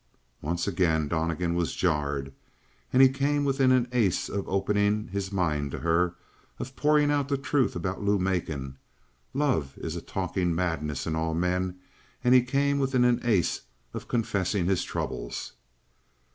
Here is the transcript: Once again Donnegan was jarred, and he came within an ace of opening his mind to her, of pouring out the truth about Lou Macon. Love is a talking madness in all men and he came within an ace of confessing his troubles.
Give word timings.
Once 0.41 0.67
again 0.67 1.07
Donnegan 1.07 1.53
was 1.53 1.75
jarred, 1.75 2.33
and 2.91 3.03
he 3.03 3.09
came 3.09 3.45
within 3.45 3.71
an 3.71 3.87
ace 3.91 4.29
of 4.29 4.49
opening 4.49 5.09
his 5.09 5.31
mind 5.31 5.69
to 5.69 5.77
her, 5.77 6.15
of 6.57 6.75
pouring 6.75 7.11
out 7.11 7.27
the 7.27 7.37
truth 7.37 7.75
about 7.75 8.01
Lou 8.01 8.17
Macon. 8.17 8.79
Love 9.35 9.77
is 9.77 9.95
a 9.95 10.01
talking 10.01 10.55
madness 10.55 11.05
in 11.05 11.15
all 11.15 11.35
men 11.35 11.77
and 12.23 12.33
he 12.33 12.41
came 12.41 12.79
within 12.79 13.03
an 13.05 13.21
ace 13.23 13.61
of 13.93 14.07
confessing 14.07 14.65
his 14.65 14.83
troubles. 14.83 15.53